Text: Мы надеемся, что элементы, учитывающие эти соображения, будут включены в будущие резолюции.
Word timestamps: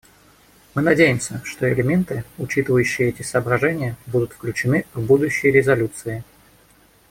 Мы 0.73 0.81
надеемся, 0.81 1.43
что 1.45 1.71
элементы, 1.71 2.23
учитывающие 2.39 3.09
эти 3.09 3.21
соображения, 3.21 3.97
будут 4.07 4.33
включены 4.33 4.87
в 4.95 5.01
будущие 5.05 5.51
резолюции. 5.51 6.23